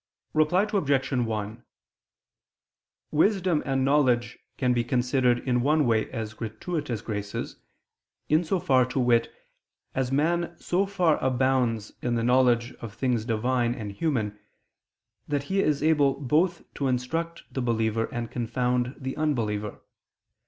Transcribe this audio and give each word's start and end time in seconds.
Reply 0.33 0.63
Obj. 0.73 1.11
1: 1.11 1.63
Wisdom 3.11 3.61
and 3.67 3.85
knowledge 3.85 4.39
can 4.57 4.73
be 4.73 4.83
considered 4.83 5.47
in 5.47 5.61
one 5.61 5.85
way 5.85 6.09
as 6.11 6.33
gratuitous 6.33 7.01
graces, 7.03 7.57
in 8.27 8.43
so 8.43 8.59
far, 8.59 8.83
to 8.87 8.99
wit, 8.99 9.31
as 9.93 10.11
man 10.11 10.55
so 10.57 10.87
far 10.87 11.23
abounds 11.23 11.91
in 12.01 12.15
the 12.15 12.23
knowledge 12.23 12.73
of 12.81 12.95
things 12.95 13.25
Divine 13.25 13.75
and 13.75 13.91
human, 13.91 14.39
that 15.27 15.43
he 15.43 15.59
is 15.61 15.83
able 15.83 16.19
both 16.19 16.63
to 16.73 16.87
instruct 16.87 17.43
the 17.53 17.61
believer 17.61 18.05
and 18.05 18.31
confound 18.31 18.95
the 18.97 19.15
unbeliever. 19.17 19.81